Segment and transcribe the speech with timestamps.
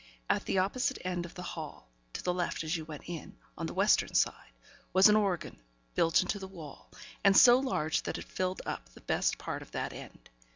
[0.31, 3.67] At the opposite end of the hall, to the left as you went in on
[3.67, 4.51] the western side
[4.93, 5.61] was an organ
[5.93, 6.89] built into the wall,
[7.23, 10.31] and so large that it filled up the best part of that end.